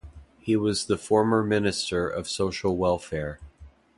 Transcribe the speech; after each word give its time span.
He 0.39 0.55
was 0.55 0.85
the 0.85 0.97
former 0.97 1.43
Minister 1.43 2.09
of 2.09 2.27
Social 2.27 2.75
Welfare. 2.75 3.37